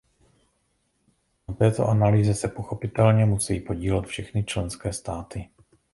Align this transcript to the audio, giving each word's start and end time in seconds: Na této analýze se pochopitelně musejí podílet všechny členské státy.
Na 1.47 1.55
této 1.55 1.87
analýze 1.87 2.33
se 2.33 2.47
pochopitelně 2.47 3.25
musejí 3.25 3.59
podílet 3.59 4.05
všechny 4.05 4.43
členské 4.43 4.93
státy. 4.93 5.49